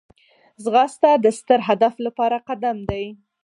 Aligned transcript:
ځغاسته 0.63 1.09
د 1.23 1.25
ستر 1.39 1.59
هدف 1.67 1.93
لپاره 2.05 2.37
قدم 2.47 2.77
دی 2.89 3.05